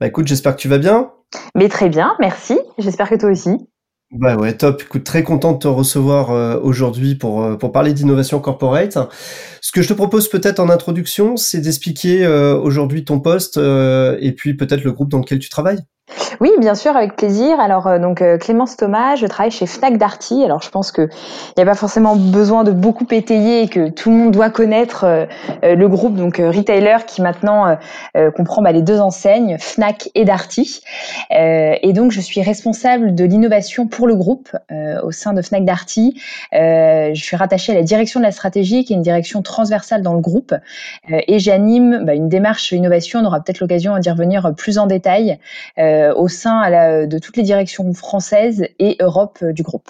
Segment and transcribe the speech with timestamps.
[0.00, 1.10] Bah écoute, j'espère que tu vas bien.
[1.54, 2.58] Mais très bien, merci.
[2.78, 3.58] J'espère que toi aussi.
[4.12, 4.82] Bah ouais, top.
[4.82, 8.96] Écoute, très content de te recevoir euh, aujourd'hui pour, euh, pour parler d'innovation corporate.
[9.60, 14.32] Ce que je te propose peut-être en introduction, c'est d'expliquer euh, aujourd'hui ton poste et
[14.36, 15.80] puis peut-être le groupe dans lequel tu travailles.
[16.40, 17.58] Oui, bien sûr, avec plaisir.
[17.60, 20.44] Alors, euh, donc euh, Clémence Thomas, je travaille chez Fnac Darty.
[20.44, 23.88] Alors, je pense que il n'y a pas forcément besoin de beaucoup étayer et que
[23.88, 25.26] tout le monde doit connaître euh,
[25.62, 27.76] le groupe, donc retailer, qui maintenant
[28.36, 30.82] comprend bah, les deux enseignes, Fnac et Darty.
[31.30, 34.50] et donc, je suis responsable de l'innovation pour le groupe
[35.02, 36.20] au sein de Fnac Darty.
[36.52, 40.14] je suis rattachée à la direction de la stratégie, qui est une direction transversale dans
[40.14, 40.54] le groupe,
[41.08, 43.20] et j'anime bah, une démarche innovation.
[43.20, 45.38] On aura peut-être l'occasion d'y revenir plus en détail.
[45.96, 49.88] Euh, au sein de toutes les directions françaises et Europe euh, du groupe.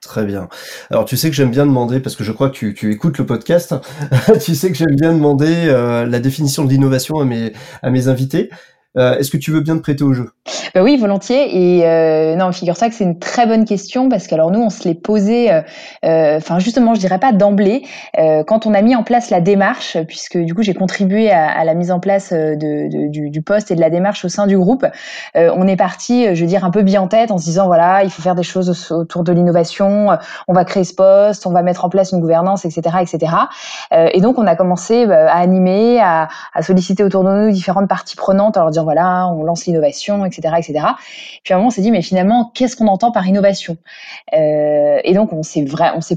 [0.00, 0.48] Très bien.
[0.90, 3.26] Alors tu sais que j'aime bien demander, parce que je crois que tu, écoutes le
[3.26, 3.74] podcast,
[4.40, 8.50] tu sais que j'aime bien demander euh, la définition de l'innovation à mes invités.
[8.96, 10.30] Est-ce que tu veux bien te prêter au jeu?
[10.74, 11.78] Bah oui, volontiers.
[11.78, 14.86] Et euh, non, figure-toi que c'est une très bonne question parce qu'alors nous, on se
[14.86, 15.62] l'est posé, euh,
[16.04, 17.82] euh, enfin justement, je dirais pas d'emblée,
[18.18, 21.64] euh, quand on a mis en place la démarche, puisque du coup j'ai contribué à,
[21.64, 24.86] la mise en place du, poste et de la démarche au sein du groupe.
[25.34, 28.04] on est parti, je veux dire, un peu bien en tête en se disant voilà,
[28.04, 30.08] il faut faire des choses autour de l'innovation,
[30.48, 33.32] on va créer ce poste, on va mettre en place une gouvernance, etc., etc.
[33.92, 36.28] et donc on a commencé à animer, à,
[36.60, 40.46] solliciter autour de nous différentes parties prenantes, à leur dire voilà, on lance l'innovation, etc
[40.58, 40.86] etc.
[41.42, 43.76] Puis à un moment, on s'est dit, mais finalement, qu'est-ce qu'on entend par innovation?
[44.32, 45.64] Euh, Et donc, on s'est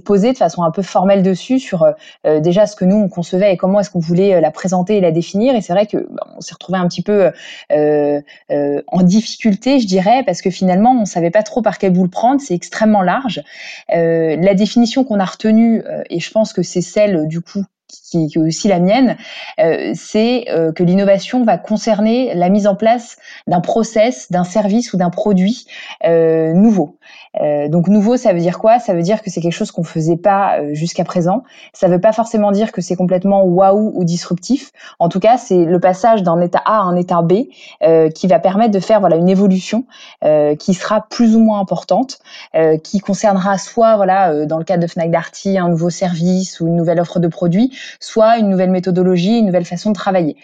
[0.04, 1.84] posé de façon un peu formelle dessus sur
[2.26, 4.98] euh, déjà ce que nous on concevait et comment est-ce qu'on voulait euh, la présenter
[4.98, 5.56] et la définir.
[5.56, 7.32] Et c'est vrai que bah, on s'est retrouvé un petit peu
[7.72, 12.10] en difficulté, je dirais, parce que finalement, on savait pas trop par quel bout le
[12.10, 12.42] prendre.
[12.42, 13.42] C'est extrêmement large.
[13.90, 17.64] La définition qu'on a retenue, et je pense que c'est celle du coup
[18.10, 19.18] qui, est aussi la mienne,
[19.60, 24.94] euh, c'est euh, que l'innovation va concerner la mise en place d'un process, d'un service
[24.94, 25.66] ou d'un produit
[26.06, 26.98] euh, nouveau.
[27.42, 28.80] Euh, donc nouveau, ça veut dire quoi?
[28.80, 31.44] Ça veut dire que c'est quelque chose qu'on faisait pas euh, jusqu'à présent.
[31.74, 34.72] Ça veut pas forcément dire que c'est complètement waouh ou disruptif.
[35.00, 37.34] En tout cas, c'est le passage d'un état A à un état B
[37.84, 39.86] euh, qui va permettre de faire voilà une évolution
[40.60, 42.20] qui sera plus ou moins importante,
[42.84, 46.76] qui concernera soit voilà dans le cadre de Fnac Darty un nouveau service ou une
[46.76, 50.38] nouvelle offre de produits, soit une nouvelle méthodologie, une nouvelle façon de travailler.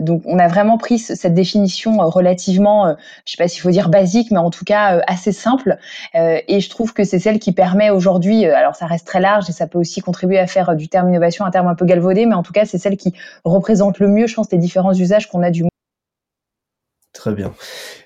[0.00, 2.94] donc on a vraiment pris cette définition relativement,
[3.24, 5.78] je sais pas s'il faut dire basique, mais en tout cas assez simple
[6.14, 9.20] euh, et je trouve que c'est celle qui permet aujourd'hui, euh, alors ça reste très
[9.20, 11.74] large et ça peut aussi contribuer à faire euh, du terme innovation un terme un
[11.74, 13.12] peu galvaudé, mais en tout cas c'est celle qui
[13.44, 15.64] représente le mieux, je pense, les différents usages qu'on a du
[17.12, 17.52] Très bien.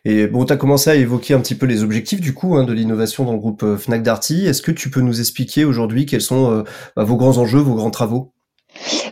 [0.04, 2.64] Et bon, tu as commencé à évoquer un petit peu les objectifs du coup hein,
[2.64, 4.46] de l'innovation dans le groupe Fnac Darty.
[4.46, 6.64] Est-ce que tu peux nous expliquer aujourd'hui quels sont
[6.96, 8.33] bah, vos grands enjeux, vos grands travaux?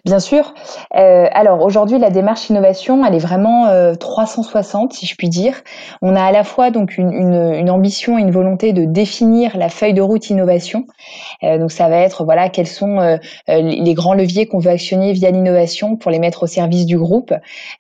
[0.05, 0.55] Bien sûr.
[0.97, 5.55] Euh, alors aujourd'hui, la démarche innovation, elle est vraiment euh, 360, si je puis dire.
[6.03, 9.95] On a à la fois donc une, ambition et une volonté de définir la feuille
[9.95, 10.87] de route innovation.
[11.43, 13.17] Euh, donc ça va être voilà quels sont euh,
[13.49, 16.99] euh, les grands leviers qu'on veut actionner via l'innovation pour les mettre au service du
[16.99, 17.33] groupe.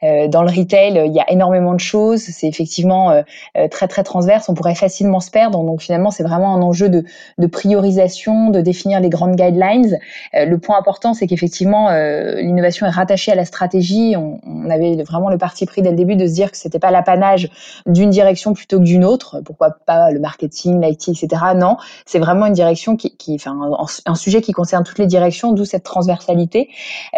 [0.02, 2.20] Euh, dans le retail, il y a énormément de choses.
[2.20, 3.22] C'est effectivement
[3.70, 4.48] très très transverse.
[4.48, 5.62] On pourrait facilement se perdre.
[5.64, 9.98] Donc finalement, c'est vraiment un enjeu de priorisation, de définir les grandes guidelines.
[10.32, 14.14] le point important, c'est qu'effectivement euh, l'innovation est rattachée à la stratégie.
[14.16, 14.40] On,
[14.70, 17.50] avait vraiment le parti pris dès le début de se dire que c'était pas l'apanage
[17.86, 19.40] d'une direction plutôt que d'une autre.
[19.44, 21.28] Pourquoi pas le marketing, l'IT, etc.
[21.56, 23.58] Non, c'est vraiment une direction qui, enfin,
[24.06, 26.68] un, sujet qui concerne toutes les directions, d'où cette transversalité.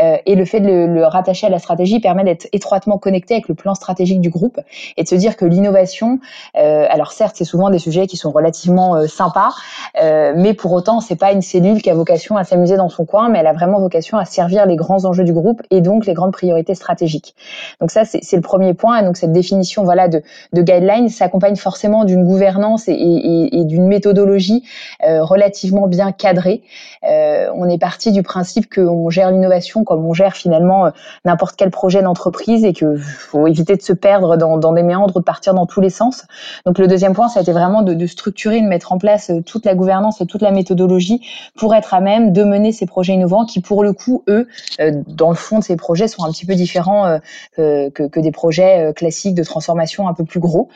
[0.03, 3.49] Euh, et le fait de le, rattacher à la stratégie permet d'être étroitement connecté avec
[3.49, 4.59] le plan stratégique du groupe
[4.97, 6.19] et de se dire que l'innovation,
[6.57, 9.55] euh, alors certes, c'est souvent des sujets qui sont relativement sympas,
[9.95, 13.29] mais pour autant, c'est pas une cellule qui a vocation à s'amuser dans son coin,
[13.29, 16.05] mais elle a vraiment vocation à servir servir les grands enjeux du groupe et donc
[16.05, 17.35] les grandes priorités stratégiques.
[17.81, 19.03] Donc ça, c'est le premier point.
[19.03, 24.63] Donc cette définition voilà de, de guidelines s'accompagne forcément d'une gouvernance et, d'une méthodologie
[25.07, 26.63] euh, relativement bien cadrée.
[27.09, 30.91] Euh, on est parti du principe qu'on gère l'innovation comme on gère finalement euh,
[31.25, 35.21] n'importe quel projet d'entreprise et que faut éviter de se perdre dans, des méandres ou
[35.21, 36.27] de partir dans tous les sens.
[36.67, 39.33] Donc le deuxième point, ça a été vraiment de, de structurer, de mettre en place
[39.47, 41.21] toute la gouvernance et toute la méthodologie
[41.57, 44.49] pour être à même de mener ces projets innovants qui, pour le coup, eux, eux,
[45.07, 47.19] dans le fond ces projets, sont un petit peu différents
[47.57, 50.69] que, que, des projets classiques de transformation un peu plus gros.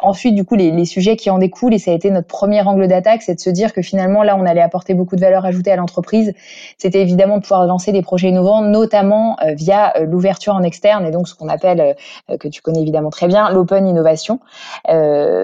[0.00, 2.62] ensuite, du coup, les, les sujets qui en découlent, et ça a été notre premier
[2.62, 5.44] angle d'attaque, c'est de se dire que finalement, là, on allait apporter beaucoup de valeur
[5.44, 6.32] ajoutée à l'entreprise.
[6.78, 11.28] C'était évidemment de pouvoir lancer des projets innovants, notamment via l'ouverture en externe et donc
[11.28, 11.96] ce qu'on appelle,
[12.40, 14.40] que tu connais évidemment très bien, l'open innovation.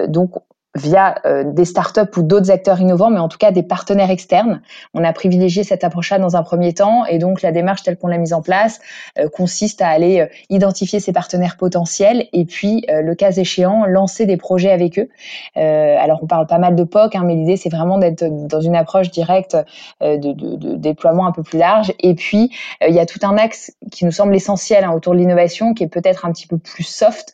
[0.07, 0.31] donc,
[0.75, 4.61] via euh, des startups ou d'autres acteurs innovants, mais en tout cas des partenaires externes.
[4.93, 8.07] On a privilégié cette approche-là dans un premier temps, et donc la démarche telle qu'on
[8.07, 8.79] l'a mise en place
[9.19, 14.25] euh, consiste à aller euh, identifier ces partenaires potentiels et puis, le cas échéant, lancer
[14.25, 15.09] des projets avec eux.
[15.55, 18.75] alors on parle pas mal de POC, hein, mais l'idée c'est vraiment d'être dans une
[18.75, 19.57] approche directe
[20.01, 21.93] de, de, de, déploiement un peu plus large.
[21.99, 22.51] Et puis
[22.87, 25.83] il y a tout un axe qui nous semble essentiel hein, autour de l'innovation, qui
[25.83, 27.33] est peut-être un petit peu plus soft,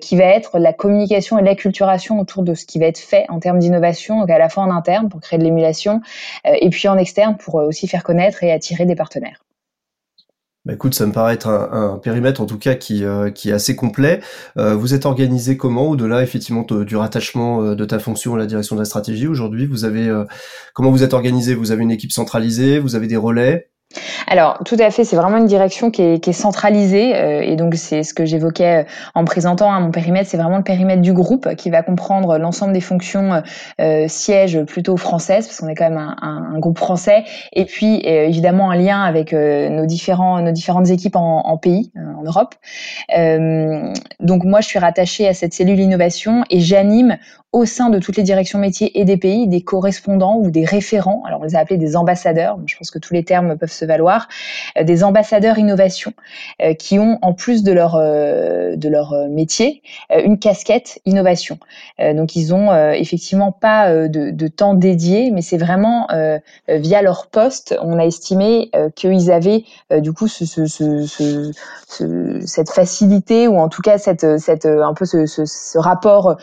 [0.00, 3.40] qui va être la communication et l'acculturation autour de ce qui va être fait en
[3.40, 6.00] termes d'innovation, à la fois en interne pour créer de l'émulation,
[6.46, 9.42] euh, et puis en externe pour euh, aussi faire connaître et attirer des partenaires.
[10.64, 14.20] Bah ça me paraît être un, périmètre en tout cas qui, euh, est assez complet.
[14.56, 15.90] vous êtes organisé comment?
[15.90, 19.70] Au-delà effectivement du rattachement de ta fonction à la direction de la stratégie aujourd'hui
[20.74, 21.54] comment vous êtes organisé?
[21.54, 22.80] Vous avez une équipe centralisée?
[22.80, 23.70] Vous avez des relais?
[24.26, 27.56] Alors, tout à fait, c'est vraiment une direction qui est, qui est centralisée, euh, et
[27.56, 28.84] donc c'est ce que j'évoquais euh,
[29.14, 32.72] en présentant hein, mon périmètre, c'est vraiment le périmètre du groupe qui va comprendre l'ensemble
[32.72, 33.42] des fonctions
[33.80, 38.00] euh, sièges plutôt françaises, parce qu'on est quand même un, un, groupe français, et puis
[38.04, 42.54] évidemment un lien avec nos différents nos différentes équipes en, en pays, en Europe.
[44.20, 47.18] donc moi, je suis rattachée à cette cellule innovation et j'anime
[47.56, 51.22] au sein de toutes les directions métiers et des pays des correspondants ou des référents.
[51.26, 52.58] Alors on les a appelés des ambassadeurs.
[52.66, 54.28] Je pense que tous les termes peuvent se valoir.
[54.76, 56.12] Euh, des ambassadeurs innovation
[56.60, 59.80] euh, qui ont en plus de leur euh, de leur métier
[60.10, 61.58] une casquette innovation.
[61.98, 66.08] donc ils ont effectivement pas de, temps dédié, mais c'est vraiment
[66.68, 67.76] via leur poste.
[67.80, 73.68] On a estimé qu'ils avaient du coup ce, ce, ce, ce, cette facilité ou en
[73.68, 76.36] tout cas cette cette un peu ce rapport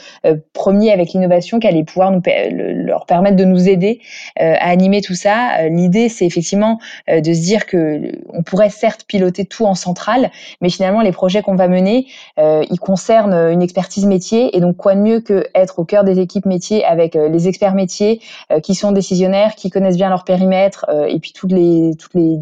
[0.54, 2.22] premier avec l'innovation qui allait pouvoir nous,
[2.52, 4.00] leur permettre de nous aider
[4.40, 5.60] euh, à animer tout ça.
[5.60, 6.80] Euh, l'idée, c'est effectivement
[7.10, 11.12] euh, de se dire que on pourrait certes piloter tout en centrale, mais finalement les
[11.12, 12.08] projets qu'on va mener,
[12.38, 16.20] ils concernent une expertise métier et donc quoi de mieux que être au cœur des
[16.20, 18.22] équipes métiers avec les experts métiers
[18.62, 22.40] qui sont décisionnaires, qui connaissent bien leur périmètre et puis toutes les toutes les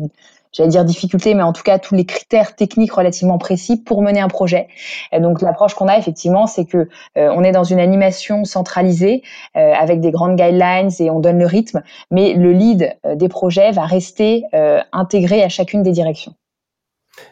[0.53, 4.19] j'allais dire difficultés, mais en tout cas tous les critères techniques relativement précis pour mener
[4.19, 4.67] un projet.
[5.11, 9.23] Et donc l'approche qu'on a effectivement, c'est que euh, on est dans une animation centralisée
[9.55, 13.29] euh, avec des grandes guidelines et on donne le rythme, mais le lead euh, des
[13.29, 14.43] projets va rester
[14.91, 16.33] intégré à chacune des directions.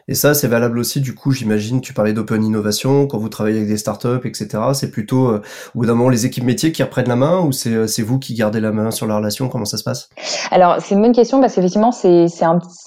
[0.08, 3.58] Et ça, c'est valable aussi, du coup, j'imagine, tu parlais d'open innovation, quand vous travaillez
[3.58, 4.48] avec des startups, etc.
[4.72, 5.42] C'est plutôt, euh,
[5.74, 8.02] au bout d'un moment, les équipes métiers qui reprennent la main ou c'est, euh, c'est
[8.02, 9.48] vous qui gardez la main sur la relation?
[9.48, 10.10] Comment ça se passe?
[10.50, 12.26] Alors, c'est une bonne question parce qu'effectivement, c'est,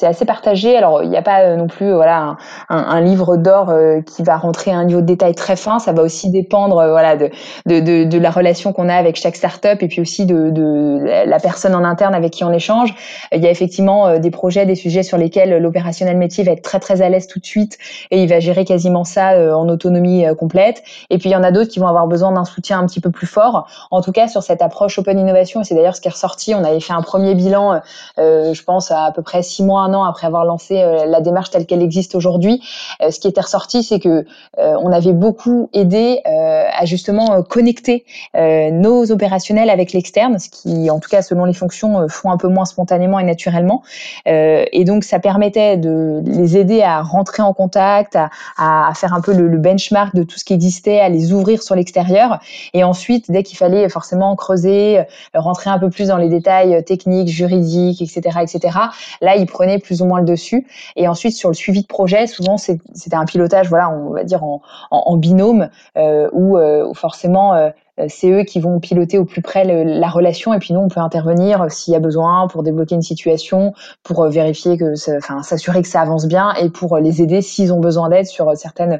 [0.01, 0.75] assez partagé.
[0.75, 2.37] Alors, il n'y a pas euh, non plus voilà,
[2.69, 3.73] un, livre d'or
[4.05, 5.79] qui va rentrer à un niveau de détail très fin.
[5.79, 7.29] Ça va aussi dépendre voilà, de,
[7.65, 10.99] de, de, de la relation qu'on a avec chaque startup et puis aussi de, de
[11.25, 12.93] la personne en interne avec qui on échange.
[13.33, 16.79] Il y a effectivement des projets, des sujets sur lesquels l'opérationnel métier va être très,
[16.83, 17.77] très à l'aise tout de suite
[18.11, 20.83] et il va gérer quasiment ça euh, en autonomie euh, complète.
[21.09, 22.99] Et puis il y en a d'autres qui vont avoir besoin d'un soutien un petit
[22.99, 23.67] peu plus fort.
[23.89, 26.63] En tout cas, sur cette approche open innovation, c'est d'ailleurs ce qui est ressorti, on
[26.63, 27.81] avait fait un premier bilan,
[28.19, 30.75] euh, je pense à, à peu près six mois, un an après avoir lancé
[31.07, 32.61] la démarche telle qu'elle existe aujourd'hui.
[32.99, 34.25] ce qui était ressorti, c'est que
[34.57, 38.05] on avait beaucoup aidé à justement connecter
[38.35, 42.47] nos opérationnels avec l'externe, ce qui, en tout cas, selon les fonctions, font un peu
[42.47, 43.83] moins spontanément et naturellement.
[44.25, 48.17] et donc, ça permettait de les aider à rentrer en contact,
[48.57, 51.75] à, faire un peu le, benchmark de tout ce qui existait, à les ouvrir sur
[51.75, 52.39] l'extérieur.
[52.73, 55.03] Et ensuite, dès qu'il fallait forcément creuser, euh,
[55.35, 58.77] rentrer un peu plus dans les détails techniques, juridiques, etc., etc.,
[59.21, 60.65] là, ils prenaient plus ou moins le dessus.
[60.95, 64.43] Et ensuite, sur le suivi de projet, souvent, c'était un pilotage, voilà, on va dire
[64.43, 67.69] en, binôme, euh, où, euh, forcément euh,
[68.07, 70.99] c'est eux qui vont piloter au plus près la relation et puis nous on peut
[70.99, 75.43] intervenir euh, s'il y a besoin pour débloquer une situation, pour euh, vérifier que, enfin
[75.43, 78.99] s'assurer que ça avance bien et pour les aider s'ils ont besoin d'aide sur certaines,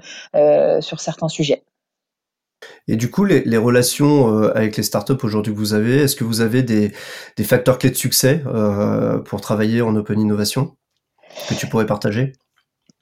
[0.82, 1.64] sur certains sujets.
[2.88, 6.42] Et du coup, les, relations avec les startups aujourd'hui que vous avez, est-ce que vous
[6.42, 6.92] avez des,
[7.44, 8.42] facteurs clés de succès
[9.26, 10.76] pour travailler en open innovation
[11.50, 12.34] que tu pourrais partager?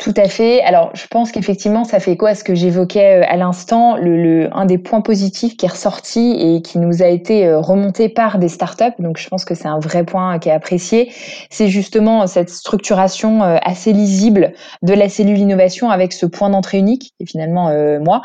[0.01, 0.63] Tout à fait.
[0.63, 3.98] Alors, je pense qu'effectivement, ça fait quoi à ce que j'évoquais euh, à l'instant.
[3.98, 7.60] Le, le, un des points positifs qui est ressorti et qui nous a été euh,
[7.60, 11.12] remonté par des startups, donc je pense que c'est un vrai point qui est apprécié,
[11.51, 16.79] c'est justement cette structuration euh, assez lisible de la cellule innovation avec ce point d'entrée
[16.79, 18.24] unique, et finalement euh, moi,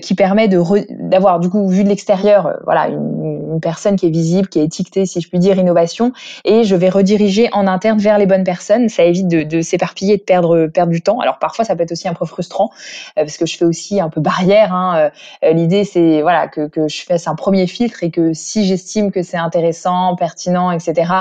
[0.00, 4.10] qui permet de d'avoir du coup vu de l'extérieur, voilà, une, une, personne qui est
[4.10, 6.12] visible, qui est étiquetée, si je puis dire, innovation,
[6.44, 8.88] et je vais rediriger en interne vers les bonnes personnes.
[8.88, 11.15] Ça évite de, de s'éparpiller de perdre perdre du temps.
[11.20, 12.70] Alors parfois ça peut être aussi un peu frustrant
[13.18, 14.74] euh, parce que je fais aussi un peu barrière.
[14.74, 15.10] Hein.
[15.44, 19.22] Euh, l'idée c'est voilà que, je fasse un premier filtre et que si j'estime que
[19.22, 21.12] c'est intéressant, pertinent, etc.,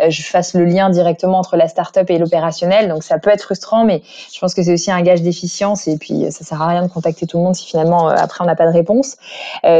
[0.00, 2.88] euh, je fasse le lien directement entre la startup et l'opérationnel.
[2.88, 4.02] Donc ça peut être frustrant, mais
[4.32, 6.90] je pense que c'est aussi un gage d'efficience et puis ça sert à rien de
[6.90, 9.16] contacter tout le monde si finalement après on n'a pas de réponse.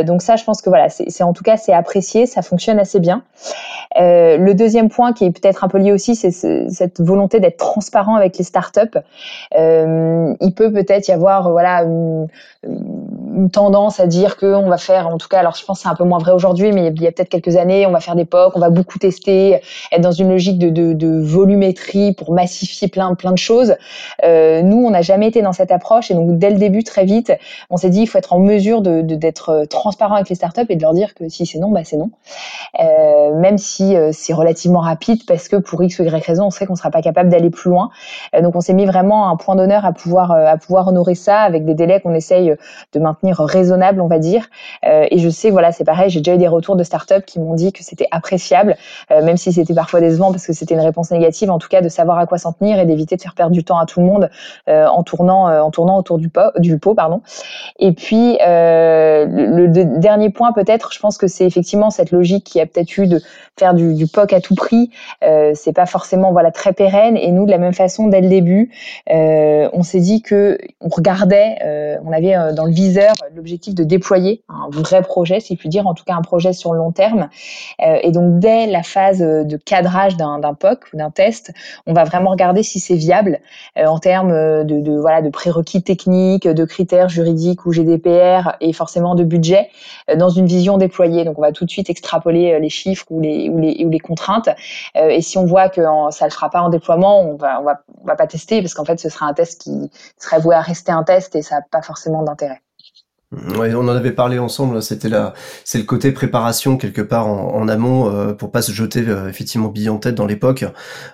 [0.04, 3.00] donc ça, je pense que voilà, c'est en tout cas c'est apprécié, ça fonctionne assez
[3.00, 3.22] bien.
[3.96, 8.16] le deuxième point qui est peut-être un peu lié aussi, c'est cette volonté d'être transparent
[8.16, 8.98] avec les startups.
[9.58, 11.84] Euh, il peut peut-être y avoir voilà
[13.46, 15.94] tendance à dire qu'on va faire, en tout cas, alors je pense que c'est un
[15.94, 18.24] peu moins vrai aujourd'hui, mais il y a peut-être quelques années, on va faire des
[18.24, 19.60] POC, on va beaucoup tester,
[19.92, 23.76] être dans une logique de, volumétrie pour massifier plein, plein de choses.
[24.24, 27.04] Euh, nous, on n'a jamais été dans cette approche et donc dès le début, très
[27.04, 27.32] vite,
[27.70, 30.76] on s'est dit il faut être en mesure de d'être transparent avec les startups et
[30.76, 32.10] de leur dire que si c'est non, bah c'est non.
[32.80, 36.50] Euh, même si euh, c'est relativement rapide parce que pour X ou Y raison, on
[36.50, 37.90] sait qu'on sera pas capable d'aller plus loin.
[38.34, 41.40] Euh, donc on s'est mis vraiment un point d'honneur à pouvoir à pouvoir honorer ça
[41.40, 42.54] avec des délais qu'on essaye
[42.92, 44.48] de maintenir raisonnable, on va dire.
[44.84, 47.40] Euh, et je sais, voilà, c'est pareil, j'ai déjà eu des retours de startups qui
[47.40, 48.76] m'ont dit que c'était appréciable,
[49.10, 51.80] euh, même si c'était parfois décevant parce que c'était une réponse négative, en tout cas
[51.80, 54.00] de savoir à quoi s'en tenir et d'éviter de faire perdre du temps à tout
[54.00, 54.30] le monde
[54.68, 57.22] euh, en tournant, en tournant autour du pot, du pot, pardon.
[57.78, 59.66] Et puis le,
[59.98, 63.20] dernier point peut-être, je pense que c'est effectivement cette logique qui a peut-être eu de
[63.58, 64.90] faire du, POC à tout prix.
[65.54, 67.16] c'est pas forcément voilà très pérenne.
[67.16, 68.70] Et nous, de la même façon, dès le début,
[69.08, 71.58] on s'est dit que on regardait,
[72.04, 75.86] on avait dans le viseur l'objectif de déployer un vrai projet, si je puis dire,
[75.86, 77.28] en tout cas un projet sur le long terme.
[77.80, 81.52] Euh, et donc dès la phase de cadrage d'un POC ou d'un test,
[81.86, 83.40] on va vraiment regarder si c'est viable
[83.76, 84.32] euh, en termes
[84.64, 89.70] de, de, voilà de prérequis techniques, de critères juridiques ou GDPR et forcément de budget
[90.10, 91.24] euh, dans une vision déployée.
[91.24, 93.98] Donc on va tout de suite extrapoler les chiffres ou les ou les, ou les
[94.00, 94.48] contraintes.
[94.94, 97.64] et si on voit que ça ne le fera pas en déploiement, on va on
[97.64, 100.54] va on va pas tester parce qu'en fait ce sera un test qui serait voué
[100.54, 102.60] à rester un test et ça n'a pas forcément d'intérêt.
[103.30, 104.82] Ouais, on en avait parlé ensemble.
[104.82, 109.06] C'était là, c'est le côté préparation quelque part en, amont euh, pour pas se jeter
[109.06, 110.64] euh, effectivement bille en tête dans l'époque,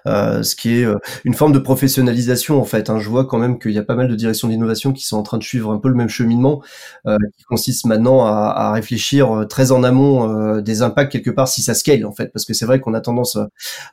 [0.06, 0.94] euh, ce qui est euh,
[1.24, 2.88] une forme de professionnalisation en fait.
[2.88, 3.00] Hein.
[3.00, 5.24] Je vois quand même qu'il y a pas mal de directions d'innovation qui sont en
[5.24, 6.62] train de suivre un peu le même cheminement,
[7.04, 11.74] qui consiste maintenant à, à, réfléchir très en amont des impacts quelque part si ça
[11.74, 13.38] scale en fait, parce que c'est vrai qu'on a tendance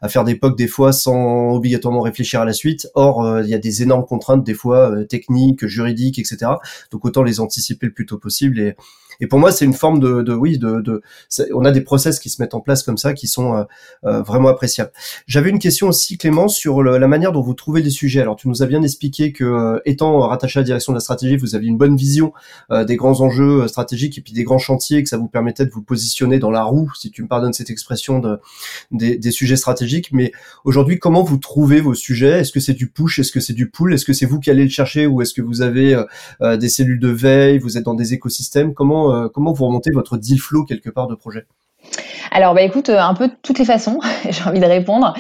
[0.01, 2.87] à faire des POC des fois sans obligatoirement réfléchir à la suite.
[2.93, 6.51] Or, il y a des énormes contraintes des fois techniques, juridiques, etc.
[6.91, 8.75] Donc autant les anticiper le plus possible et
[9.21, 11.01] et pour moi, c'est une forme de, de oui, de, de
[11.53, 13.63] on a des process qui se mettent en place comme ça, qui sont euh,
[14.05, 14.91] euh, vraiment appréciables.
[15.27, 18.21] J'avais une question aussi, Clément, sur la manière dont vous trouvez des sujets.
[18.21, 21.01] Alors, tu nous as bien expliqué que, euh, étant rattaché à la direction de la
[21.01, 22.33] stratégie, vous aviez une bonne vision
[22.87, 25.81] des grands enjeux stratégiques et puis des grands chantiers, que ça vous permettait de vous
[25.81, 28.39] positionner dans la roue, si tu me pardonnes cette expression, de,
[28.91, 30.09] des, des sujets stratégiques.
[30.11, 30.31] Mais
[30.63, 32.39] aujourd'hui, comment vous trouvez vos sujets?
[32.39, 33.19] Est-ce que c'est du push?
[33.19, 33.93] Est-ce que c'est du pull?
[33.93, 36.01] Est-ce que c'est vous qui allez le chercher ou est-ce que vous avez
[36.41, 37.59] des cellules de veille?
[37.59, 38.73] Vous êtes dans des écosystèmes?
[38.73, 41.45] Comment euh, comment, vous remontez votre deal flow quelque part de projet?
[42.33, 45.13] Alors, bah écoute, euh, un peu toutes les façons, j'ai envie de répondre.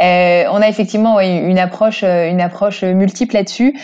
[0.00, 3.78] Euh, on a effectivement une approche, euh, approche multiple là-dessus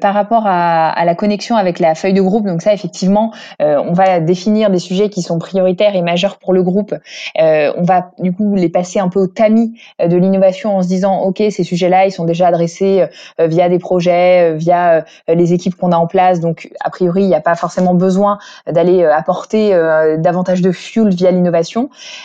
[0.00, 2.46] par rapport à, la connexion avec la feuille de groupe.
[2.46, 6.62] Donc ça, effectivement, on va définir des sujets qui sont prioritaires et majeurs pour le
[6.62, 6.94] groupe.
[7.38, 11.20] On va du coup les passer un peu au tamis de l'innovation en se disant,
[11.20, 13.06] ok, ces sujets-là, ils sont déjà adressés
[13.38, 16.40] via des projets, via les équipes qu'on a en place.
[16.40, 18.38] Donc a priori, il n'y a pas forcément besoin
[18.70, 19.70] d'aller apporter
[20.18, 21.65] davantage de fuel via l'innovation.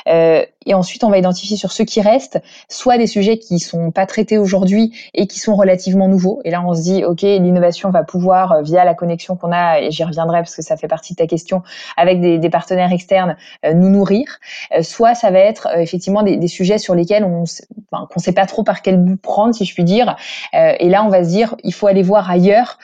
[0.07, 2.39] Euh, et ensuite, on va identifier sur ceux qui restent,
[2.69, 6.39] soit des sujets qui sont pas traités aujourd'hui et qui sont relativement nouveaux.
[6.45, 9.79] Et là, on se dit, ok, l'innovation va pouvoir, euh, via la connexion qu'on a,
[9.79, 11.63] et j'y reviendrai parce que ça fait partie de ta question,
[11.97, 14.39] avec des, partenaires externes, euh, nous nourrir.
[14.81, 17.43] soit ça va être effectivement des, sujets sur lesquels on
[17.91, 20.17] enfin, qu'on sait pas trop par quel bout prendre, si je puis dire.
[20.53, 22.77] et là, on va se dire, il faut aller voir ailleurs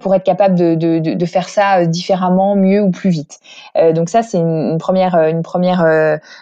[0.00, 3.40] pour être capable de, de, faire ça différemment, mieux ou plus vite.
[3.94, 5.82] donc ça, c'est une, une, première, une première,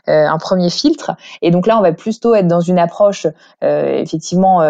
[0.06, 1.12] un premier filtre.
[1.42, 3.26] Et donc là, on va plutôt être dans une approche
[3.62, 4.62] effectivement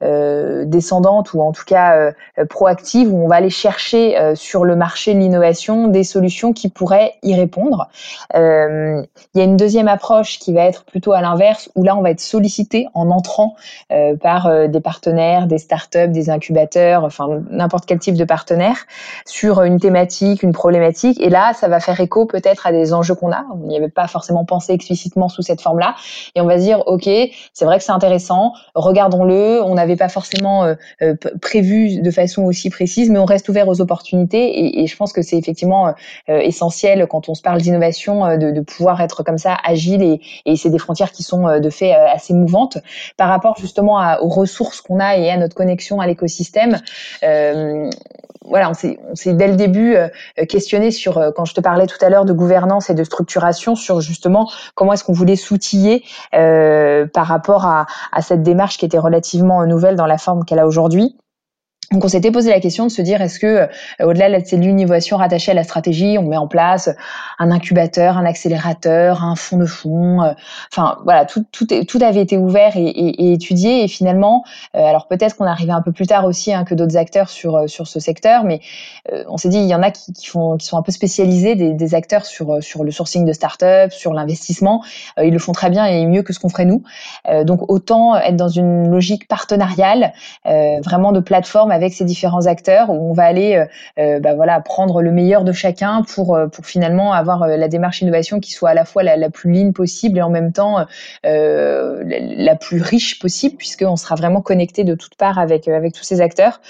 [0.00, 2.12] descendante ou en tout cas
[2.48, 7.14] proactive où on va aller chercher sur le marché de l'innovation des solutions qui pourraient
[7.22, 7.88] y répondre.
[8.34, 12.02] il y a une deuxième approche qui va être plutôt à l'inverse où là, on
[12.02, 13.56] va être sollicité en entrant
[14.20, 18.76] par des partenaires, des startups, des incubateurs, enfin n'importe quel type de partenaire
[19.24, 21.20] sur une thématique, une problématique.
[21.20, 23.44] Et là, ça va faire écho peut-être à des enjeux qu'on a.
[23.52, 25.94] On n'y avait pas forcément pensé explicitement sous cette forme-là.
[26.34, 27.08] Et on va se dire, OK,
[27.52, 29.62] c'est vrai que c'est intéressant, regardons-le.
[29.62, 33.68] On n'avait pas forcément euh, euh, prévu de façon aussi précise, mais on reste ouvert
[33.68, 34.80] aux opportunités.
[34.82, 35.88] Et, je pense que c'est effectivement
[36.28, 40.20] euh, essentiel quand on se parle d'innovation de, pouvoir être comme ça agile.
[40.46, 42.78] Et, c'est des frontières qui sont de fait assez mouvantes
[43.16, 46.80] par rapport justement aux ressources qu'on a et à notre connexion à l'écosystème.
[48.48, 49.96] Voilà, on s'est dès le début
[50.48, 54.00] questionné sur, quand je te parlais tout à l'heure de gouvernance et de structuration, sur
[54.00, 59.64] justement comment est-ce qu'on voulait s'outiller par rapport à, à, cette démarche qui était relativement
[59.66, 61.16] nouvelle dans la forme qu'elle a aujourd'hui.
[61.92, 63.66] Donc on s'était posé la question de se dire est-ce que euh,
[64.00, 66.90] au-delà de la cellule innovation rattachée à la stratégie, on met en place
[67.38, 70.32] un incubateur, un accélérateur, un fonds de fonds, euh,
[70.72, 75.72] enfin voilà tout avait été ouvert et, étudié et finalement euh, alors peut-être qu'on arrivait
[75.72, 78.60] un peu plus tard aussi hein, que d'autres acteurs sur sur ce secteur, mais
[79.28, 81.94] on s'est dit il y en a qui, font qui sont un peu spécialisés des,
[81.94, 84.82] acteurs sur sur le sourcing de start-up, sur l'investissement,
[85.22, 86.82] ils le font très bien et mieux que ce qu'on ferait nous.
[87.44, 90.12] donc autant être dans une logique partenariale,
[90.44, 93.66] vraiment de plateforme avec ces différents acteurs où on va aller euh,
[93.98, 98.02] euh, bah voilà prendre le meilleur de chacun pour euh, pour finalement avoir la démarche
[98.02, 100.86] innovation qui soit à la fois la, plus ligne possible et en même temps
[101.24, 106.04] euh, la plus riche possible puisqu'on sera vraiment connecté de toutes parts avec avec tous
[106.04, 106.60] ces acteurs.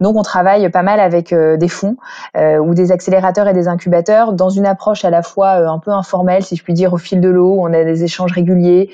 [0.00, 1.96] Donc on travaille pas mal avec des fonds
[2.36, 6.44] ou des accélérateurs et des incubateurs dans une approche à la fois un peu informelle
[6.44, 7.56] si je puis dire au fil de l'eau.
[7.58, 8.90] On a des échanges réguliers.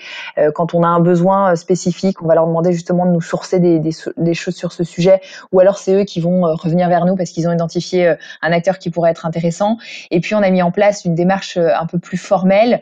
[0.55, 3.79] quand on a un besoin spécifique, on va leur demander justement de nous sourcer des,
[3.79, 5.21] des, des choses sur ce sujet
[5.53, 8.15] ou alors c'est eux qui vont euh, revenir vers nous parce qu'ils ont identifié euh,
[8.43, 9.79] un acteur qui pourrait être intéressant.
[10.11, 12.81] Et puis on a mis en place une démarche euh, un peu plus formelle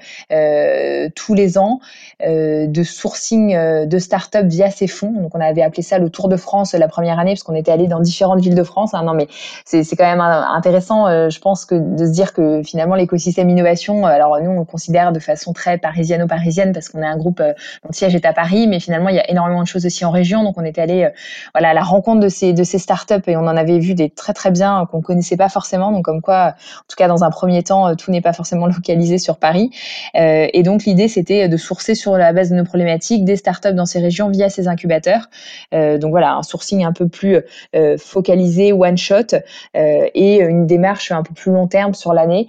[1.15, 1.81] tous les ans
[2.21, 3.57] de sourcing
[3.87, 5.13] de start-up via ces fonds.
[5.13, 7.71] Donc on avait appelé ça le Tour de France la première année parce qu'on était
[7.71, 8.95] allé dans différentes villes de France.
[8.95, 9.03] Hein.
[9.05, 9.29] Non mais
[9.65, 14.41] c'est quand même intéressant, je pense que de se dire que finalement l'écosystème innovation, alors
[14.41, 17.95] nous on le considère de façon très parisiano-parisienne parce qu'on est un groupe dont le
[17.95, 20.43] siège est à Paris, mais finalement il y a énormément de choses aussi en région.
[20.43, 21.09] Donc on était allé
[21.55, 24.11] voilà à la rencontre de ces de ces startups et on en avait vu des
[24.11, 25.93] très très bien qu'on connaissait pas forcément.
[25.93, 29.19] Donc comme quoi, en tout cas dans un premier temps, tout n'est pas forcément localisé
[29.19, 29.71] sur Paris.
[30.17, 33.75] Euh, et donc l'idée c'était de sourcer sur la base de nos problématiques des startups
[33.75, 35.29] dans ces régions via ces incubateurs.
[35.75, 37.39] Euh, donc voilà, un sourcing un peu plus
[37.75, 39.37] euh, focalisé, one shot,
[39.75, 42.49] et une démarche un peu plus long terme sur l'année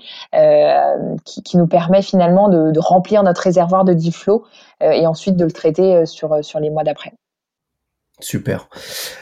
[1.26, 4.46] qui, nous permet finalement de, de, remplir notre réservoir de deal flow
[4.82, 7.14] et ensuite de le traiter sur sur les mois d'après.
[8.22, 8.68] Super.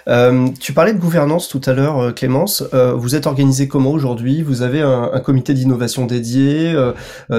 [0.07, 2.63] Euh, tu parlais de gouvernance tout à l'heure, euh, Clémence.
[2.73, 4.41] Euh, vous êtes organisé comment aujourd'hui?
[4.41, 6.73] Vous avez un, comité d'innovation dédié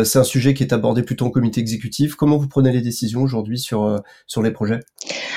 [0.05, 2.17] C'est un sujet qui est abordé plutôt en comité exécutif.
[2.17, 4.81] Comment vous prenez les décisions aujourd'hui sur sur les projets?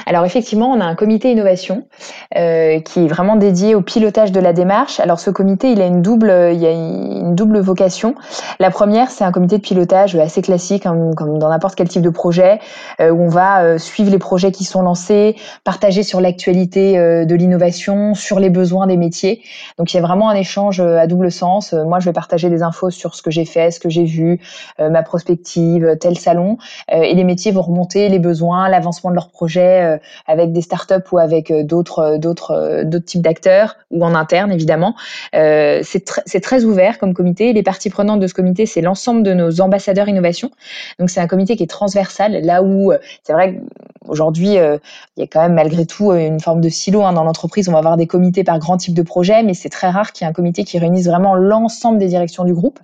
[0.06, 1.88] Alors effectivement, on a un comité innovation
[2.34, 5.00] qui est vraiment dédié au pilotage de la démarche.
[5.00, 8.16] Alors ce comité, il a une double, il y a une double vocation.
[8.60, 12.02] La première, c'est un comité de pilotage assez classique, hein, comme dans n'importe quel type
[12.02, 12.60] de projet,
[13.00, 18.16] où on va suivre les projets qui sont lancés, partager sur l'actualité euh, de l'innovation,
[18.16, 19.42] sur les besoins des métiers.
[19.78, 21.72] Donc il y a vraiment un échange euh, à double sens.
[21.72, 24.04] Euh, moi, je vais partager des infos sur ce que j'ai fait, ce que j'ai
[24.04, 24.42] vu,
[24.80, 26.58] ma prospective, tel salon,
[26.92, 31.18] et les métiers vont remonter les besoins, l'avancement de leurs projets avec des startups ou
[31.18, 34.96] avec d'autres d'autres d'autres types d'acteurs ou en interne évidemment.
[35.34, 37.54] c'est très ouvert comme comité.
[37.54, 40.52] Les parties prenantes de ce comité, c'est l'ensemble de nos ambassadeurs innovation.
[41.00, 42.92] Donc c'est un comité qui est transversal, là où
[43.24, 43.60] c'est vrai
[44.06, 47.14] qu'aujourd'hui il y a quand même malgré tout euh, une forme de silo hein.
[47.14, 47.70] dans l'entreprise.
[47.70, 50.26] On va avoir des comités par grand type de projet, mais c'est très rare qu'il
[50.26, 52.80] y ait un comité qui réunisse vraiment l'ensemble des directions du groupe.